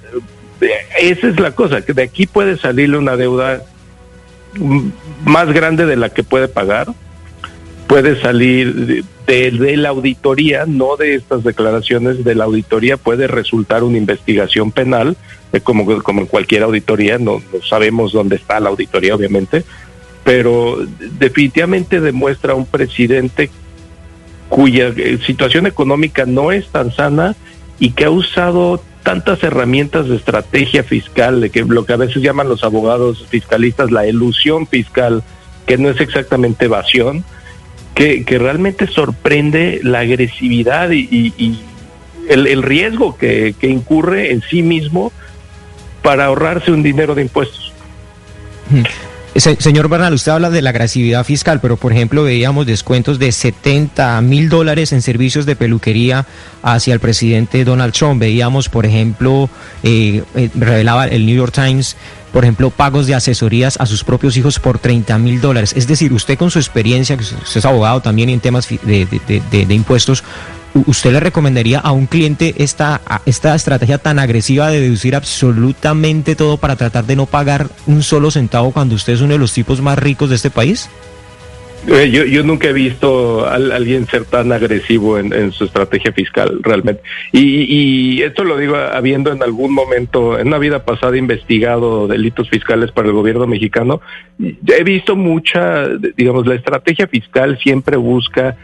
eh, 0.62 0.70
esa 1.01 1.27
es 1.27 1.39
la 1.39 1.51
cosa, 1.51 1.82
que 1.84 1.94
de 1.94 2.04
aquí 2.04 2.25
puede 2.27 2.58
salirle 2.58 2.98
una 2.98 3.16
deuda 3.16 3.62
mm, 4.56 4.89
más 5.25 5.51
grande 5.54 5.86
de 5.86 5.96
la 5.96 6.10
que 6.10 6.24
puede 6.24 6.48
pagar, 6.48 6.88
puede 7.88 8.22
salir 8.22 9.06
de, 9.25 9.77
la 9.77 9.89
auditoría, 9.89 10.65
no 10.67 10.98
de 10.98 11.15
estas 11.15 11.44
declaraciones, 11.44 12.24
de 12.24 12.36
la 12.36 12.44
auditoría 12.44 12.98
puede 12.98 13.27
resultar 13.27 13.84
una 13.84 13.98
investigación 13.98 14.72
penal, 14.72 15.17
eh, 15.53 15.62
como, 15.62 15.89
en 15.91 16.25
cualquier 16.27 16.63
auditoría, 16.63 17.17
no, 17.17 17.41
no 17.53 17.62
sabemos 17.67 18.12
dónde 18.12 18.36
está 18.36 18.60
la 18.60 18.70
auditoría, 18.70 19.15
obviamente, 19.15 19.63
pero 20.24 20.77
definitivamente 21.20 22.01
demuestra 22.01 22.53
un 22.53 22.65
presidente 22.65 23.50
cuya 24.50 24.94
eh, 24.96 25.20
situación 25.25 25.67
económica 25.67 26.25
no 26.25 26.51
es 26.51 26.67
tan 26.67 26.91
sana 26.91 27.36
y 27.79 27.91
que 27.91 28.06
ha 28.06 28.10
usado 28.10 28.82
tantas 29.03 29.41
herramientas 29.44 30.10
de 30.10 30.17
estrategia 30.17 30.84
fiscal, 30.84 31.39
de 31.39 31.50
que 31.50 31.63
lo 31.63 31.86
que 31.86 31.94
a 31.94 31.98
veces 31.98 32.22
llaman 32.22 32.50
los 32.50 32.63
abogados 32.63 33.25
fiscalistas 33.29 33.91
la 33.91 34.06
ilusión 34.06 34.67
fiscal, 34.67 35.24
que 35.65 35.77
no 35.77 35.89
es 35.89 36.01
exactamente 36.01 36.65
evasión, 36.65 37.24
que, 37.98 38.38
realmente 38.38 38.86
sorprende 38.88 39.80
la 39.84 40.00
agresividad 40.00 40.92
y, 40.92 41.34
el, 42.30 42.62
riesgo 42.62 43.18
que, 43.18 43.56
incurre 43.62 44.32
en 44.32 44.42
sí 44.42 44.62
mismo 44.62 45.12
para 46.04 46.25
ahorrarse 46.25 46.72
un 46.72 46.84
dinero 46.84 47.16
de 47.16 47.24
impuestos. 47.24 47.74
Se- 49.36 49.60
señor 49.60 49.89
Bernal, 49.89 50.13
usted 50.13 50.32
habla 50.32 50.50
de 50.50 50.62
la 50.62 50.70
agresividad 50.70 51.24
fiscal, 51.24 51.60
pero 51.60 51.77
por 51.77 51.92
ejemplo 51.92 52.24
veíamos 52.24 52.66
descuentos 52.66 53.18
de 53.20 53.32
70 53.32 54.20
mil 54.22 54.50
dólares 54.50 54.94
en 54.94 55.01
servicios 55.01 55.46
de 55.46 55.56
peluquería 55.56 56.25
hacia 56.63 56.94
el 56.94 57.00
presidente 57.00 57.63
Donald 57.63 57.94
Trump. 57.94 58.20
Veíamos, 58.20 58.70
por 58.70 58.86
ejemplo, 58.86 59.50
eh, 59.84 60.24
eh, 60.36 60.50
revelaba 60.56 61.08
el 61.08 61.25
New 61.25 61.36
York 61.36 61.54
Times, 61.54 61.98
por 62.38 62.44
ejemplo, 62.46 62.70
pagos 62.70 63.08
de 63.08 63.15
asesorías 63.15 63.77
a 63.79 63.88
sus 63.88 64.03
propios 64.03 64.38
hijos 64.38 64.60
por 64.60 64.77
30 64.77 65.17
mil 65.17 65.41
dólares. 65.41 65.74
Es 65.75 65.88
decir, 65.88 66.13
usted 66.13 66.38
con 66.38 66.51
su 66.51 66.60
experiencia, 66.60 67.17
que 67.17 67.24
usted 67.24 67.58
es 67.58 67.65
abogado 67.65 68.00
también 68.01 68.29
en 68.29 68.39
temas 68.39 68.70
de, 68.70 69.08
de- 69.08 69.41
de- 69.50 69.65
de- 69.65 69.74
impuestos, 69.74 70.24
¿usted 70.86 71.13
le 71.13 71.20
recomendaría 71.20 71.79
a 71.79 71.91
un 71.94 72.06
cliente 72.06 72.53
esta, 72.60 73.01
esta 73.25 73.56
estrategia 73.56 73.98
tan 73.98 74.20
agresiva 74.20 74.70
de 74.70 74.82
deducir 74.82 75.15
absolutamente 75.15 76.36
todo 76.36 76.58
para 76.58 76.75
tratar 76.75 77.06
de 77.08 77.15
no 77.15 77.25
pagar 77.25 77.70
un 77.88 78.03
solo 78.03 78.29
centavo 78.29 78.72
cuando 78.72 78.94
usted 78.94 79.13
es 79.13 79.22
uno 79.22 79.34
de 79.34 79.39
los 79.39 79.51
tipos 79.53 79.82
más 79.82 79.98
ricos 79.98 80.29
de 80.29 80.36
este 80.36 80.51
país? 80.51 80.89
Eh, 81.88 82.12
Yo, 82.12 82.25
yo 82.25 82.44
nunca 82.44 82.67
he 82.67 82.74
visto 82.74 83.46
a 83.46 83.56
alguien 83.56 84.06
ser 84.08 84.25
tan 84.25 84.51
agresivo 84.51 85.17
en, 85.17 85.51
su 85.53 85.63
estrategia 85.63 86.12
fiscal, 86.12 86.60
realmente. 86.62 87.01
Y, 87.32 87.63
y 87.63 88.24
esto 88.24 88.44
lo 88.44 88.58
digo 88.58 88.75
habiendo 88.75 89.32
en 89.32 89.41
algún 89.41 89.74
momento, 89.74 90.38
en 90.38 90.48
una 90.48 90.58
vida 90.58 90.84
pasada, 90.84 91.17
investigado 91.17 92.08
delitos 92.08 92.50
fiscales 92.50 92.91
para 92.91 93.08
el 93.08 93.13
gobierno 93.13 93.48
mexicano. 93.48 94.01
He 94.39 94.84
visto 94.84 95.15
mucha, 95.15 95.88
digamos, 96.17 96.46
la 96.46 96.56
estrategia 96.56 97.08
fiscal 97.08 97.58
siempre 97.60 97.96
busca 97.96 98.58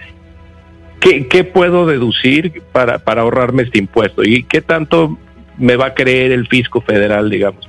qué, 0.99 1.27
qué 1.27 1.45
puedo 1.45 1.85
deducir 1.85 2.61
para, 2.73 2.99
para 2.99 3.21
ahorrarme 3.21 3.63
este 3.63 3.79
impuesto 3.79 4.23
y 4.23 4.43
qué 4.43 4.61
tanto 4.61 5.17
me 5.57 5.77
va 5.77 5.87
a 5.87 5.93
creer 5.93 6.33
el 6.33 6.47
fisco 6.47 6.81
federal, 6.81 7.29
digamos. 7.29 7.67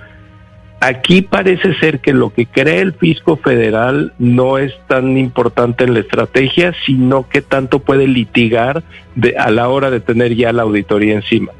Aquí 0.86 1.22
parece 1.22 1.74
ser 1.76 2.00
que 2.00 2.12
lo 2.12 2.30
que 2.32 2.46
cree 2.46 2.80
el 2.80 2.92
fisco 2.92 3.36
federal 3.36 4.12
no 4.18 4.58
es 4.58 4.72
tan 4.86 5.16
importante 5.16 5.84
en 5.84 5.94
la 5.94 6.00
estrategia, 6.00 6.74
sino 6.84 7.28
que 7.28 7.40
tanto 7.42 7.78
puede 7.78 8.06
litigar 8.06 8.82
de, 9.14 9.36
a 9.38 9.50
la 9.50 9.68
hora 9.68 9.90
de 9.90 10.00
tener 10.00 10.34
ya 10.34 10.52
la 10.52 10.62
auditoría 10.62 11.14
encima. 11.14 11.52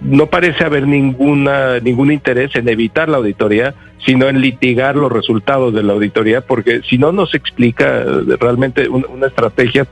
No 0.00 0.26
parece 0.26 0.64
haber 0.64 0.86
ninguna 0.88 1.78
ningún 1.80 2.10
interés 2.10 2.56
en 2.56 2.68
evitar 2.68 3.08
la 3.10 3.18
auditoría, 3.18 3.74
sino 4.06 4.28
en 4.28 4.40
litigar 4.40 4.96
los 4.96 5.12
resultados 5.12 5.74
de 5.74 5.82
la 5.82 5.92
auditoría, 5.92 6.40
porque 6.40 6.80
si 6.88 6.96
no 6.96 7.12
nos 7.12 7.34
explica 7.34 8.00
eh, 8.00 8.36
realmente 8.40 8.88
un- 8.88 9.04
una 9.12 9.26
estrategia 9.26 9.86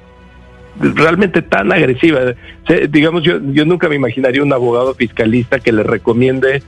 realmente 0.81 1.43
tan 1.43 1.73
agresiva. 1.73 2.21
Digamos, 2.89 3.23
yo, 3.23 3.39
yo 3.53 3.65
nunca 3.65 3.89
me 3.89 3.97
imaginaría 3.97 4.43
un 4.43 4.53
abogado 4.53 4.95
fiscalista 4.95 5.59
que 5.61 5.73
le 5.73 5.83
recomiende 5.83 6.49
de- 6.55 6.63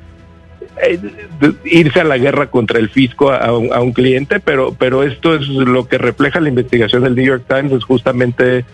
irse 1.64 2.00
a 2.00 2.04
la 2.04 2.18
guerra 2.18 2.50
contra 2.50 2.78
el 2.78 2.88
fisco 2.88 3.32
a, 3.32 3.56
un, 3.56 3.72
a 3.72 3.80
un 3.80 3.92
cliente, 3.92 4.40
pero, 4.40 4.74
pero 4.78 5.02
esto 5.02 5.34
es 5.34 5.46
lo 5.48 5.88
que 5.88 5.98
refleja 5.98 6.40
la 6.40 6.48
investigación 6.48 7.02
del 7.02 7.14
New 7.14 7.24
York 7.24 7.44
Times, 7.48 7.72
es 7.72 7.84
justamente 7.84 8.64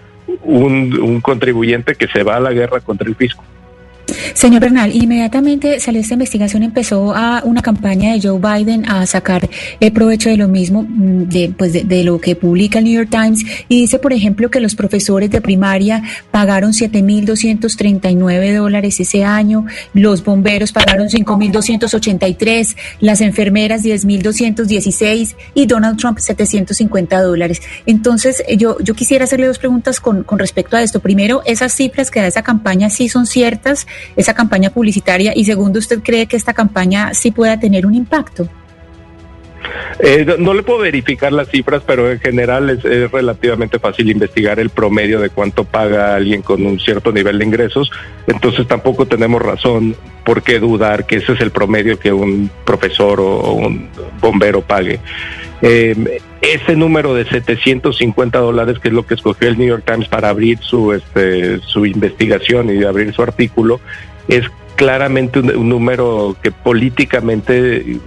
un 0.42 1.20
contribuyente 1.20 1.94
que 1.94 2.08
se 2.08 2.22
va 2.22 2.36
a 2.36 2.40
la 2.40 2.52
guerra 2.52 2.80
contra 2.80 3.08
el 3.08 3.14
fisco. 3.14 3.42
Señor 4.35 4.61
Bernal, 4.61 4.95
inmediatamente 4.95 5.80
salió 5.80 6.00
esta 6.00 6.14
investigación, 6.14 6.62
empezó 6.62 7.14
a 7.14 7.42
una 7.45 7.62
campaña 7.62 8.12
de 8.12 8.21
Joe 8.21 8.38
Biden 8.38 8.88
a 8.88 9.06
sacar 9.06 9.49
eh, 9.80 9.90
provecho 9.90 10.28
de 10.28 10.37
lo 10.37 10.49
mismo, 10.49 10.83
mm, 10.83 11.28
de, 11.28 11.52
pues 11.56 11.73
de, 11.73 11.85
de 11.85 12.04
lo 12.04 12.21
que 12.21 12.37
publica 12.37 12.78
el 12.78 12.85
New 12.85 12.95
York 12.95 13.11
Times, 13.11 13.45
y 13.68 13.80
dice, 13.83 13.99
por 13.99 14.12
ejemplo, 14.12 14.50
que 14.50 14.61
los 14.61 14.75
profesores 14.75 15.30
de 15.30 15.40
primaria 15.40 16.02
pagaron 16.30 16.73
7.239 16.73 18.56
dólares 18.56 19.00
ese 19.00 19.25
año, 19.25 19.66
los 19.95 20.25
bomberos 20.25 20.73
pagaron 20.73 21.09
5.283, 21.09 22.76
las 23.00 23.21
enfermeras 23.21 23.83
10.216 23.85 25.37
y 25.54 25.66
Donald 25.66 25.99
Trump 25.99 26.18
750 26.18 27.21
dólares. 27.23 27.62
Entonces, 27.87 28.42
eh, 28.47 28.56
yo, 28.56 28.78
yo 28.80 28.95
quisiera 28.95 29.25
hacerle 29.25 29.47
dos 29.47 29.59
preguntas 29.59 30.00
con, 30.00 30.25
con 30.25 30.38
respecto 30.38 30.76
a 30.76 30.83
esto. 30.83 31.00
Primero, 31.00 31.42
esas 31.45 31.73
cifras 31.73 32.11
que 32.11 32.21
da 32.21 32.26
esa 32.26 32.42
campaña 32.42 32.90
sí 32.90 33.09
son 33.09 33.26
ciertas, 33.26 33.87
esa 34.16 34.35
campaña 34.35 34.70
publicitaria, 34.70 35.32
y 35.35 35.44
segundo, 35.44 35.78
¿usted 35.78 36.00
cree 36.02 36.26
que 36.26 36.37
esta 36.37 36.54
campaña 36.54 37.14
sí 37.14 37.30
pueda 37.30 37.61
tener 37.61 37.87
un 37.87 37.94
impacto? 37.94 38.49
Eh, 39.99 40.37
no, 40.38 40.52
le 40.52 40.62
puedo 40.62 40.80
verificar 40.80 41.32
las 41.32 41.49
cifras, 41.49 41.82
pero 41.87 42.11
en 42.11 42.20
general 42.20 42.70
es, 42.70 42.85
es 42.85 43.11
relativamente 43.11 43.78
fácil 43.78 44.11
investigar 44.11 44.61
el 44.61 44.70
promedio 44.70 45.20
de 45.20 45.30
cuánto 45.30 45.64
paga 45.64 46.14
alguien 46.14 46.42
con 46.42 46.64
un 46.66 46.78
cierto 46.78 47.12
nivel 47.12 47.38
de 47.38 47.44
ingresos. 47.46 47.90
Entonces 48.26 48.66
tampoco 48.66 49.06
tenemos 49.06 49.40
razón 49.40 49.96
por 50.25 50.42
qué 50.42 50.58
dudar 50.58 51.06
que 51.06 51.16
ese 51.16 51.32
es 51.32 51.40
el 51.40 51.50
promedio 51.50 51.99
que 51.99 52.12
un 52.12 52.50
profesor 52.64 53.20
o 53.20 53.52
un 53.52 53.88
bombero 54.20 54.61
pague. 54.61 55.00
Eh, 55.68 56.20
ese 56.42 56.76
número 56.76 57.12
de 57.12 57.25
750 57.25 58.38
dólares, 58.38 58.78
que 58.78 58.87
es 58.87 58.94
lo 58.94 59.04
que 59.04 59.14
escogió 59.14 59.49
el 59.49 59.58
New 59.58 59.66
York 59.66 59.82
Times 59.85 60.06
para 60.06 60.28
abrir 60.28 60.61
su, 60.61 60.92
este, 60.92 61.58
su 61.58 61.85
investigación 61.85 62.70
y 62.70 62.85
abrir 62.85 63.12
su 63.12 63.20
artículo, 63.23 63.80
es 64.28 64.44
claramente 64.76 65.40
un, 65.40 65.68
número 65.68 66.37
que 66.40 66.52
políticamente 66.52 67.99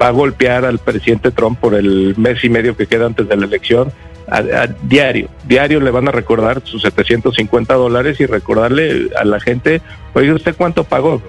va 0.00 0.08
a 0.08 0.12
golpear 0.12 0.64
al 0.64 0.78
presidente 0.78 1.30
Trump 1.32 1.58
por 1.58 1.74
el 1.74 2.14
mes 2.16 2.42
y 2.44 2.48
medio 2.48 2.78
que 2.78 2.86
queda 2.86 3.04
antes 3.04 3.28
de 3.28 3.36
la 3.36 3.44
elección. 3.44 3.92
A, 4.28 4.66
diario, 4.82 5.28
diario 5.44 5.80
le 5.80 5.90
van 5.90 6.08
a 6.08 6.12
recordar 6.12 6.62
sus 6.64 6.80
750 6.80 7.74
dólares 7.74 8.20
y 8.20 8.24
recordarle 8.24 9.10
a 9.18 9.26
la 9.26 9.38
gente, 9.38 9.82
oiga, 10.14 10.32
¿usted 10.32 10.54
cuánto 10.56 10.84
pagó? 10.84 11.20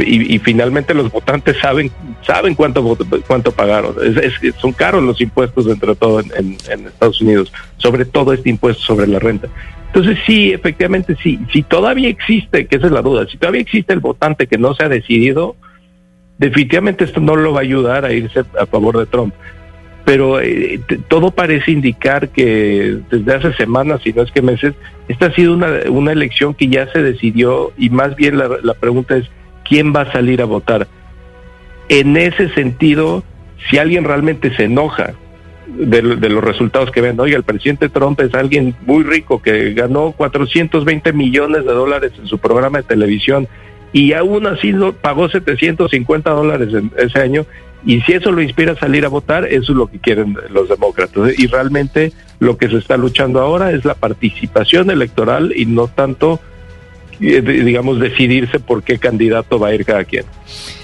Y, 0.00 0.34
y 0.34 0.38
finalmente 0.38 0.94
los 0.94 1.10
votantes 1.10 1.56
saben 1.60 1.90
saben 2.26 2.54
cuánto 2.54 2.96
cuánto 3.26 3.52
pagaron. 3.52 3.94
Es- 4.04 4.38
es- 4.42 4.54
son 4.56 4.72
caros 4.72 5.02
los 5.02 5.20
impuestos 5.20 5.66
entre 5.66 5.94
todo 5.94 6.20
en, 6.20 6.56
Estados 6.86 7.20
Unidos, 7.20 7.52
sobre 7.76 8.04
todo 8.04 8.32
este 8.32 8.50
impuesto 8.50 8.82
sobre 8.82 9.06
la 9.06 9.18
renta. 9.18 9.48
Entonces 9.86 10.18
sí, 10.26 10.52
efectivamente 10.52 11.16
sí, 11.22 11.38
si 11.52 11.62
todavía 11.62 12.08
existe, 12.08 12.66
que 12.66 12.76
esa 12.76 12.86
es 12.86 12.92
la 12.92 13.02
duda, 13.02 13.26
si 13.30 13.36
todavía 13.36 13.60
existe 13.60 13.92
el 13.92 14.00
votante 14.00 14.46
que 14.46 14.56
no 14.56 14.74
se 14.74 14.84
ha 14.84 14.88
decidido, 14.88 15.54
definitivamente 16.38 17.04
esto 17.04 17.20
no 17.20 17.36
lo 17.36 17.52
va 17.52 17.58
a 17.60 17.62
ayudar 17.62 18.04
a 18.04 18.12
irse 18.12 18.40
a 18.58 18.66
favor 18.66 18.98
de 18.98 19.06
Trump. 19.06 19.34
Pero 20.04 20.40
eh, 20.40 20.80
todo 21.08 21.30
parece 21.30 21.70
indicar 21.70 22.30
que 22.30 22.98
desde 23.10 23.34
hace 23.34 23.52
semanas, 23.52 24.00
si 24.02 24.12
no 24.12 24.22
es 24.22 24.32
que 24.32 24.42
meses, 24.42 24.74
esta 25.06 25.26
ha 25.26 25.34
sido 25.34 25.54
una, 25.54 25.68
una 25.90 26.10
elección 26.12 26.54
que 26.54 26.66
ya 26.68 26.90
se 26.92 27.02
decidió 27.02 27.72
y 27.78 27.88
más 27.90 28.16
bien 28.16 28.36
la, 28.38 28.48
la 28.62 28.74
pregunta 28.74 29.16
es, 29.16 29.26
¿quién 29.64 29.94
va 29.94 30.02
a 30.02 30.12
salir 30.12 30.42
a 30.42 30.46
votar? 30.46 30.86
En 31.88 32.16
ese 32.16 32.48
sentido, 32.50 33.22
si 33.70 33.78
alguien 33.78 34.04
realmente 34.04 34.54
se 34.56 34.64
enoja 34.64 35.14
de, 35.66 36.02
los 36.02 36.44
resultados 36.44 36.90
que 36.90 37.00
ven, 37.00 37.18
oiga, 37.18 37.36
el 37.36 37.44
presidente 37.44 37.88
Trump 37.88 38.20
es 38.20 38.34
alguien 38.34 38.74
muy 38.86 39.04
rico 39.04 39.40
que 39.40 39.72
ganó 39.74 40.12
420 40.12 41.12
millones 41.12 41.64
de 41.64 41.72
dólares 41.72 42.12
en 42.18 42.26
su 42.26 42.38
programa 42.38 42.78
de 42.78 42.84
televisión 42.84 43.48
y 43.92 44.12
aún 44.12 44.46
así 44.46 44.72
no- 44.72 44.92
pagó 44.92 45.28
750 45.28 46.30
dólares 46.30 46.72
en 46.74 46.90
ese 46.96 47.18
año. 47.20 47.46
Y 47.84 48.00
si 48.02 48.12
eso 48.12 48.30
lo 48.30 48.42
inspira 48.42 48.72
a 48.72 48.76
salir 48.76 49.04
a 49.04 49.08
votar, 49.08 49.44
eso 49.44 49.72
es 49.72 49.78
lo 49.78 49.88
que 49.88 49.98
quieren 49.98 50.36
los 50.50 50.68
demócratas. 50.68 51.36
Y 51.38 51.46
realmente 51.48 52.12
lo 52.38 52.56
que 52.56 52.68
se 52.68 52.76
está 52.76 52.96
luchando 52.96 53.40
ahora 53.40 53.72
es 53.72 53.84
la 53.84 53.94
participación 53.94 54.90
electoral 54.90 55.52
y 55.54 55.66
no 55.66 55.88
tanto, 55.88 56.40
digamos, 57.22 58.00
decidirse 58.00 58.58
por 58.58 58.82
qué 58.82 58.98
candidato 58.98 59.58
va 59.58 59.68
a 59.68 59.74
ir 59.74 59.84
cada 59.84 60.04
quien. 60.04 60.24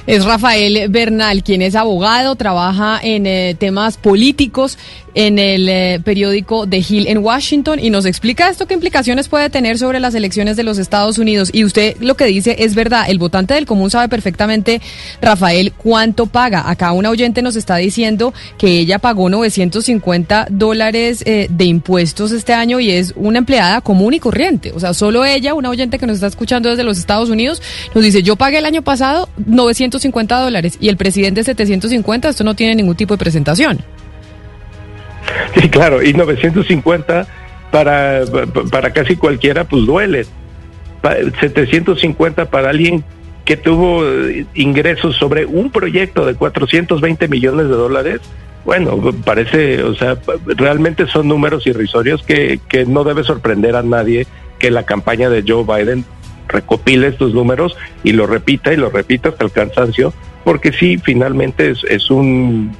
Es 0.06 0.24
Rafael 0.24 0.88
Bernal, 0.88 1.42
quien 1.42 1.60
es 1.60 1.74
abogado, 1.74 2.34
trabaja 2.34 2.98
en 3.02 3.26
eh, 3.26 3.54
temas 3.58 3.98
políticos 3.98 4.78
en 5.14 5.38
el 5.40 5.68
eh, 5.68 6.00
periódico 6.04 6.66
The 6.66 6.78
Hill 6.88 7.08
en 7.08 7.18
Washington 7.18 7.80
y 7.80 7.90
nos 7.90 8.06
explica 8.06 8.48
esto 8.48 8.66
qué 8.66 8.74
implicaciones 8.74 9.28
puede 9.28 9.50
tener 9.50 9.76
sobre 9.76 9.98
las 9.98 10.14
elecciones 10.14 10.56
de 10.56 10.62
los 10.62 10.78
Estados 10.78 11.18
Unidos. 11.18 11.50
Y 11.52 11.64
usted 11.64 11.96
lo 12.00 12.16
que 12.16 12.26
dice 12.26 12.56
es 12.60 12.76
verdad, 12.76 13.06
el 13.08 13.18
votante 13.18 13.54
del 13.54 13.66
común 13.66 13.90
sabe 13.90 14.08
perfectamente, 14.08 14.80
Rafael, 15.20 15.72
cuánto 15.72 16.26
paga. 16.26 16.70
Acá 16.70 16.92
una 16.92 17.10
oyente 17.10 17.42
nos 17.42 17.56
está 17.56 17.76
diciendo 17.76 18.32
que 18.58 18.78
ella 18.78 19.00
pagó 19.00 19.28
950 19.28 20.46
dólares 20.50 21.22
eh, 21.26 21.48
de 21.50 21.64
impuestos 21.64 22.30
este 22.30 22.52
año 22.52 22.78
y 22.78 22.90
es 22.90 23.12
una 23.16 23.38
empleada 23.38 23.80
común 23.80 24.14
y 24.14 24.20
corriente. 24.20 24.72
O 24.72 24.78
sea, 24.78 24.94
solo 24.94 25.24
ella, 25.24 25.54
una 25.54 25.70
oyente 25.70 25.98
que 25.98 26.06
nos 26.06 26.14
está 26.14 26.28
escuchando 26.28 26.68
desde 26.68 26.84
los 26.84 26.96
Estados 26.96 27.28
Unidos, 27.28 27.60
nos 27.92 28.04
dice, 28.04 28.22
yo 28.22 28.36
pagué 28.36 28.58
el 28.58 28.66
año 28.66 28.82
pasado 28.82 29.28
950 29.58 30.40
dólares 30.40 30.78
y 30.80 30.88
el 30.88 30.96
presidente 30.96 31.42
750, 31.42 32.28
esto 32.28 32.44
no 32.44 32.54
tiene 32.54 32.76
ningún 32.76 32.96
tipo 32.96 33.14
de 33.14 33.18
presentación. 33.18 33.78
Sí, 35.60 35.68
claro, 35.68 36.02
y 36.02 36.14
950 36.14 37.26
para, 37.70 38.22
para 38.70 38.92
casi 38.94 39.14
cualquiera, 39.14 39.64
pues 39.64 39.84
duele. 39.84 40.24
750 41.40 42.46
para 42.46 42.70
alguien 42.70 43.04
que 43.44 43.58
tuvo 43.58 44.04
ingresos 44.54 45.16
sobre 45.16 45.44
un 45.44 45.70
proyecto 45.70 46.24
de 46.24 46.34
420 46.34 47.28
millones 47.28 47.68
de 47.68 47.74
dólares, 47.74 48.20
bueno, 48.64 49.12
parece, 49.24 49.82
o 49.82 49.94
sea, 49.94 50.16
realmente 50.46 51.06
son 51.06 51.28
números 51.28 51.66
irrisorios 51.66 52.22
que, 52.22 52.58
que 52.68 52.86
no 52.86 53.04
debe 53.04 53.22
sorprender 53.22 53.76
a 53.76 53.82
nadie 53.82 54.26
que 54.58 54.70
la 54.70 54.84
campaña 54.84 55.28
de 55.28 55.44
Joe 55.46 55.64
Biden 55.64 56.04
recopile 56.48 57.08
estos 57.08 57.34
números 57.34 57.76
y 58.02 58.12
lo 58.12 58.26
repita 58.26 58.72
y 58.72 58.76
lo 58.76 58.90
repita 58.90 59.30
hasta 59.30 59.44
el 59.44 59.52
cansancio, 59.52 60.12
porque 60.44 60.72
sí, 60.72 60.98
finalmente 60.98 61.70
es, 61.70 61.84
es 61.84 62.10
un 62.10 62.74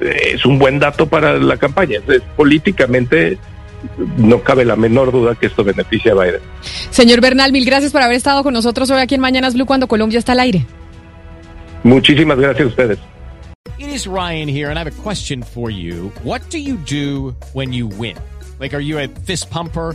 es 0.00 0.46
un 0.46 0.58
buen 0.58 0.78
dato 0.78 1.06
para 1.06 1.38
la 1.38 1.56
campaña. 1.56 1.98
Es, 2.06 2.22
políticamente 2.36 3.38
no 4.16 4.42
cabe 4.42 4.64
la 4.64 4.76
menor 4.76 5.12
duda 5.12 5.34
que 5.34 5.46
esto 5.46 5.64
beneficia 5.64 6.12
a 6.12 6.14
Biden. 6.14 6.40
Señor 6.90 7.20
Bernal, 7.20 7.52
mil 7.52 7.64
gracias 7.64 7.92
por 7.92 8.02
haber 8.02 8.16
estado 8.16 8.42
con 8.42 8.52
nosotros 8.52 8.90
hoy 8.90 9.00
aquí 9.00 9.14
en 9.14 9.20
Mañanas 9.20 9.54
Blue 9.54 9.66
cuando 9.66 9.86
Colombia 9.86 10.18
está 10.18 10.32
al 10.32 10.40
aire. 10.40 10.66
Muchísimas 11.84 12.38
gracias 12.38 12.66
a 12.66 12.68
ustedes. 12.68 12.98
It 13.78 13.88
is 13.88 14.06
Ryan 14.06 14.48
here 14.48 14.70
and 14.70 14.78
I 14.78 14.80
have 14.80 14.88
a 14.88 15.02
question 15.02 15.42
for 15.42 15.70
you. 15.70 16.10
What 16.24 16.42
do 16.50 16.58
you 16.58 16.76
do 16.84 17.36
when 17.52 17.72
you 17.72 17.86
win? 17.86 18.16
Like, 18.58 18.74
are 18.74 18.82
you 18.82 18.98
a 18.98 19.06
fist 19.24 19.50
pumper? 19.50 19.94